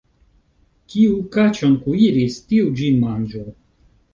Kiu 0.93 1.19
kaĉon 1.35 1.75
kuiris, 1.83 2.41
tiu 2.49 2.73
ĝin 2.81 2.99
manĝu. 3.07 3.45